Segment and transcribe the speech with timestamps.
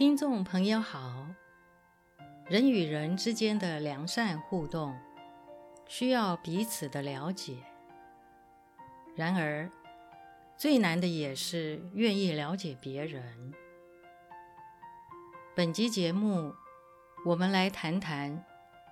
[0.00, 1.26] 听众朋友好，
[2.46, 4.98] 人与人之间的良善互动，
[5.86, 7.58] 需要彼此的了解。
[9.14, 9.70] 然而，
[10.56, 13.52] 最难的也是愿意了解别人。
[15.54, 16.54] 本集节目，
[17.26, 18.42] 我们来谈谈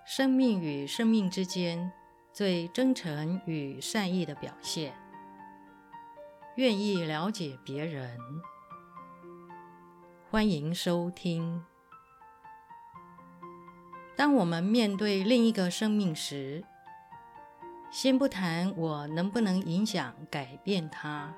[0.04, 1.90] 生命与生命之间
[2.34, 4.92] 最真诚与善意的表现。
[6.56, 8.20] 愿意了解别人。
[10.30, 11.64] 欢迎收听。
[14.14, 16.62] 当我们面对另一个生命时，
[17.90, 21.34] 先不谈我能不能影响改变它，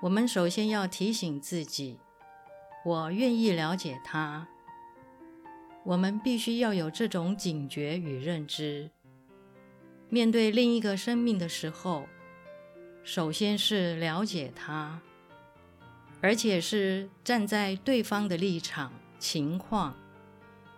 [0.00, 2.00] 我们首先要提醒自己：
[2.84, 4.48] 我愿意了解他。
[5.84, 8.90] 我们必须要有这种警觉与认知。
[10.08, 12.08] 面对另一个生命的时候，
[13.04, 15.00] 首先是了解他。
[16.22, 19.94] 而且是站在对方的立场、情况，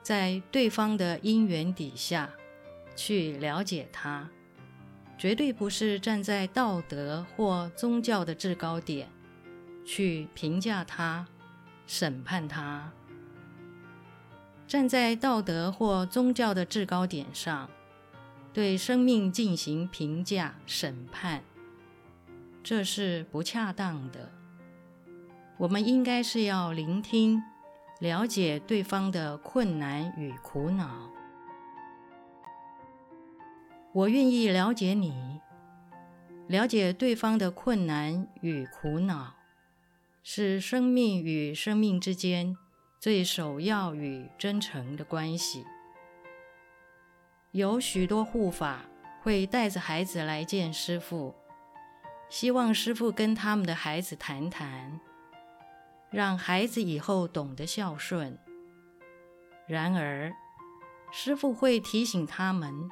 [0.02, 2.30] 在对方的因缘底下
[2.96, 4.28] 去了解他，
[5.18, 9.08] 绝对不是站在道德或宗教的制高点
[9.84, 11.26] 去评价他、
[11.86, 12.90] 审判他。
[14.66, 17.68] 站在道德或宗教的制高点上，
[18.54, 21.44] 对生命进行评价、审判，
[22.62, 24.32] 这是不恰当的。
[25.56, 27.42] 我们应该是要聆听、
[28.00, 31.10] 了解对方的困难与苦恼。
[33.92, 35.40] 我愿意了解你，
[36.48, 39.34] 了解对方的困难与苦恼，
[40.24, 42.56] 是生命与生命之间
[42.98, 45.64] 最首要与真诚的关系。
[47.52, 48.80] 有许多护法
[49.22, 51.32] 会带着孩子来见师父，
[52.28, 54.98] 希望师父跟他们的孩子谈谈。
[56.14, 58.38] 让孩子以后懂得孝顺。
[59.66, 60.32] 然而，
[61.10, 62.88] 师父会提醒他们，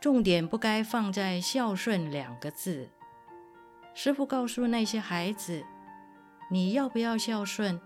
[0.00, 2.88] 重点不该放在“孝顺”两个字。
[3.92, 5.64] 师父告诉那些孩子
[6.48, 7.80] ：“你要不要孝顺，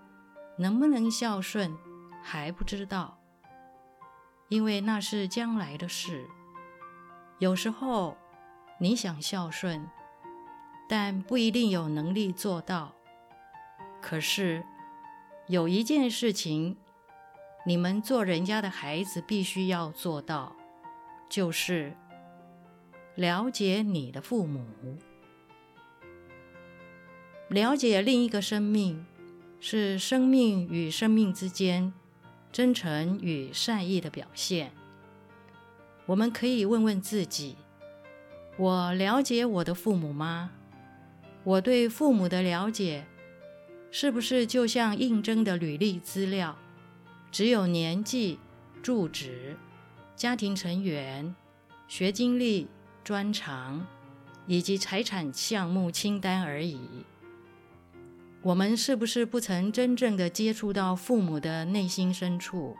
[0.58, 1.74] 能不能孝顺，
[2.22, 3.18] 还不知道，
[4.50, 6.28] 因为那是将来的事。
[7.38, 8.14] 有时候
[8.78, 9.88] 你想孝顺，
[10.86, 12.92] 但不一定有能力做到。”
[14.08, 14.62] 可是，
[15.48, 16.76] 有一件事情，
[17.66, 20.54] 你们做人家的孩子必须要做到，
[21.28, 21.92] 就是
[23.16, 24.64] 了解你的父母。
[27.48, 29.04] 了解另一个生命，
[29.58, 31.92] 是生命与生命之间
[32.52, 34.70] 真诚与善意的表现。
[36.06, 37.56] 我们可以问问自己：
[38.56, 40.52] 我了解我的父母吗？
[41.42, 43.04] 我对父母的了解，
[43.90, 46.56] 是不是就像应征的履历资料，
[47.30, 48.38] 只有年纪、
[48.82, 49.56] 住址、
[50.14, 51.34] 家庭成员、
[51.88, 52.68] 学经历、
[53.02, 53.86] 专长
[54.46, 56.78] 以及财产项目清单而已？
[58.42, 62.76] 我们是不是不曾真正的接触到父母的内心深处，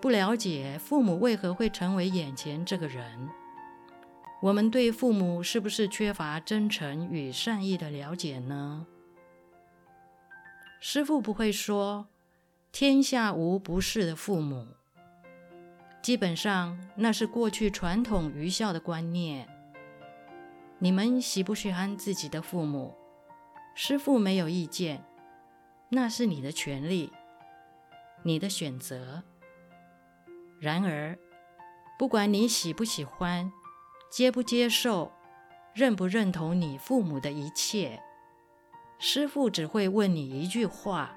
[0.00, 3.28] 不了解父母为何会成为眼前这个人？
[4.42, 8.86] 我们对父母是不是缺乏真诚与善意的了解呢？
[10.82, 12.08] 师父不会说
[12.72, 14.66] 天下无不是的父母，
[16.00, 19.46] 基本上那是过去传统愚孝的观念。
[20.78, 22.94] 你们喜不喜欢自己的父母，
[23.74, 25.04] 师父没有意见，
[25.90, 27.12] 那是你的权利，
[28.22, 29.22] 你的选择。
[30.58, 31.18] 然而，
[31.98, 33.52] 不管你喜不喜欢，
[34.10, 35.12] 接不接受，
[35.74, 38.02] 认不认同你父母的一切。
[39.02, 41.16] 师父只会问你一句话：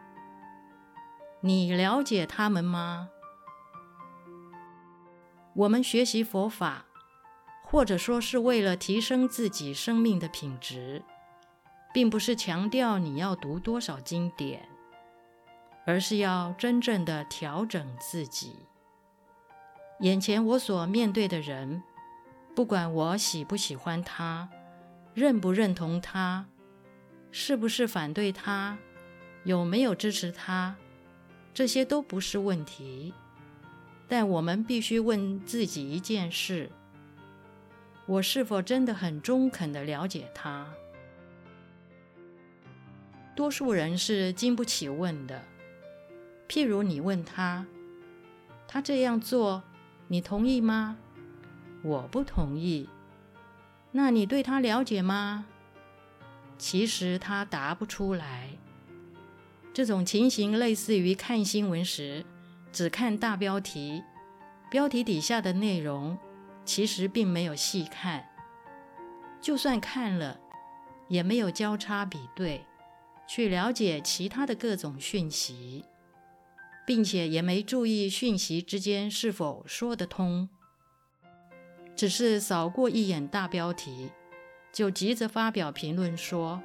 [1.42, 3.10] 你了解他们吗？
[5.54, 6.86] 我们学习佛法，
[7.62, 11.04] 或者说是为了提升自己生命的品质，
[11.94, 14.66] 并不是强调你要读多少经典，
[15.86, 18.56] 而是要真正的调整自己。
[20.00, 21.84] 眼前我所面对的人，
[22.56, 24.50] 不管我喜不喜欢他，
[25.14, 26.46] 认不认同他。
[27.36, 28.78] 是不是反对他？
[29.44, 30.76] 有没有支持他？
[31.52, 33.12] 这些都不是问题。
[34.08, 36.70] 但我们必须问自己一件事：
[38.06, 40.72] 我是否真的很中肯地了解他？
[43.36, 45.42] 多数人是经不起问的。
[46.48, 47.66] 譬如你问他
[48.68, 49.64] ：“他这样做，
[50.08, 50.98] 你同意吗？”
[51.82, 52.88] 我不同意。
[53.92, 55.48] 那你对他了解吗？
[56.64, 58.48] 其实他答不出来，
[59.74, 62.26] 这种情形类似于看新闻时，
[62.72, 64.02] 只看大标题，
[64.72, 66.18] 标题底下的内容
[66.64, 68.30] 其实并没有细看，
[69.42, 70.40] 就算看了，
[71.10, 72.66] 也没有交叉比对，
[73.28, 75.84] 去了解其他的各种讯息，
[76.88, 80.48] 并且也没注意讯息之间是否说得通，
[81.94, 84.12] 只是扫过一眼大标题，
[84.74, 86.62] 就急着发表评论说。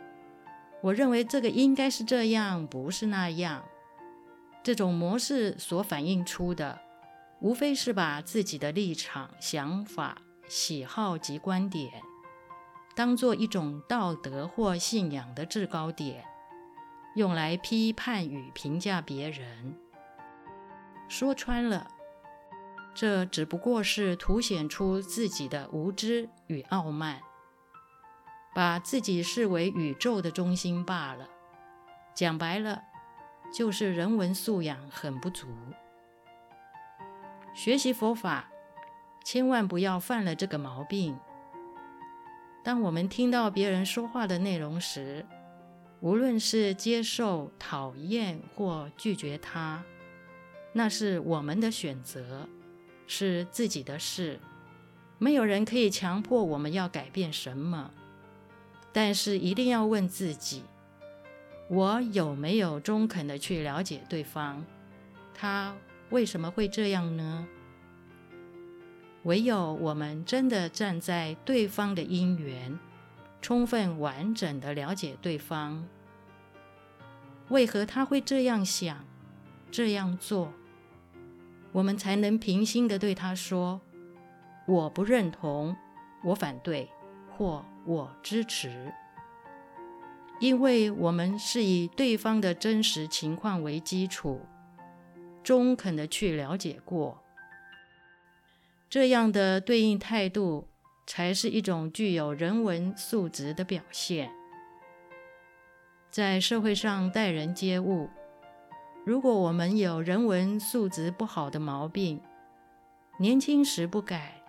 [0.80, 3.64] 我认为这个应该是这样，不是那样。
[4.62, 6.80] 这种模式所反映出的，
[7.40, 10.18] 无非是把自己的立场、想法、
[10.48, 11.90] 喜好及观点，
[12.94, 16.24] 当做一种道德或信仰的制高点，
[17.16, 19.74] 用来批判与评价别人。
[21.08, 21.88] 说穿了，
[22.94, 27.20] 这只不过是凸显出自己的无知与傲慢。
[28.58, 31.28] 把自己视为宇宙的中心罢了。
[32.12, 32.82] 讲白了，
[33.54, 35.46] 就是人文素养很不足。
[37.54, 38.50] 学习佛法，
[39.22, 41.16] 千万不要犯了这个毛病。
[42.64, 45.24] 当我们听到别人说话的内容时，
[46.00, 49.84] 无论是接受、讨厌或拒绝他，
[50.72, 52.48] 那是我们的选择，
[53.06, 54.40] 是自己的事。
[55.18, 57.92] 没有人可以强迫我们要改变什么。
[59.00, 60.64] 但是一定要问自己：
[61.68, 64.64] 我有没有中肯的去了解对方？
[65.32, 65.72] 他
[66.10, 67.46] 为什么会这样呢？
[69.22, 72.76] 唯有我们真的站在对方的因缘，
[73.40, 75.86] 充分完整的了解对方，
[77.50, 79.04] 为何他会这样想、
[79.70, 80.52] 这样做，
[81.70, 83.80] 我们才能平心的对他说
[84.66, 85.76] ：“我不认同，
[86.24, 86.90] 我反对。”
[87.38, 88.92] 或我支持，
[90.40, 94.40] 因为我们是以对方的真实情况为基础，
[95.44, 97.22] 中肯的去了解过，
[98.90, 100.66] 这样的对应态度
[101.06, 104.32] 才是一种具有人文素质的表现。
[106.10, 108.10] 在社会上待人接物，
[109.06, 112.20] 如果我们有人文素质不好的毛病，
[113.20, 114.42] 年轻时不改，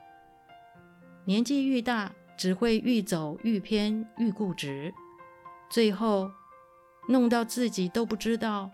[1.26, 4.94] 年纪愈大，只会愈走愈偏，愈固执，
[5.70, 6.32] 最后
[7.10, 8.72] 弄到自己都不知道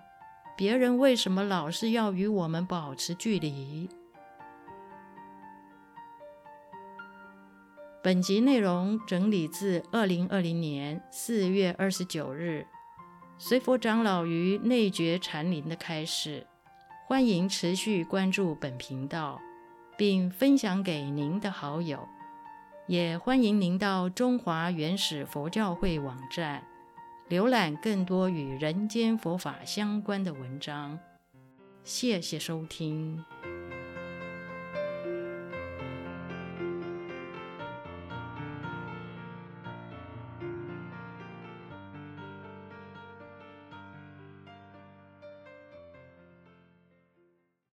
[0.55, 3.89] 别人为什么老是要与我们保持距离。
[8.03, 12.67] 本集内容整理自二零二零年四月二十九日
[13.39, 16.45] 随佛长老于内觉禅林的开示，
[17.07, 19.41] 欢迎持续关注本频道，
[19.97, 22.07] 并分享给您的好友。
[22.87, 26.63] 也欢迎您到中华原始佛教会网站
[27.29, 30.99] 浏览更多与人间佛法相关的文章。
[31.83, 33.23] 谢谢收听。